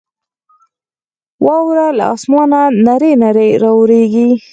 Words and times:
واوره 1.45 1.87
له 1.97 2.05
اسمانه 2.15 2.61
نرۍ 2.85 3.13
نرۍ 3.23 3.49
راورېږي. 3.63 4.27